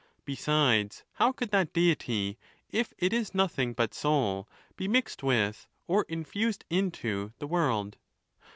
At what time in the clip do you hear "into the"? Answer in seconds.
6.71-7.45